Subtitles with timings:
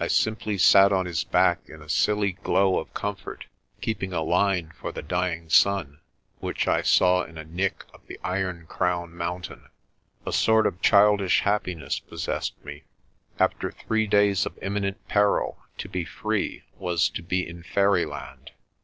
[0.00, 3.44] I simply sat on his back in a silly glow of comfort,
[3.80, 6.00] keeping a line for the dying sun,
[6.40, 9.68] which I saw in a nick of the Iron Crown Mountain.
[10.26, 12.82] A sort of childish happiness possessed me.
[13.38, 18.50] After three days of imminent peril, to be free was to be in fairyland.